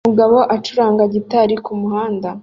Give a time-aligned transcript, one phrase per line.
[0.05, 2.29] umugabo acuranga gitari kumuhanda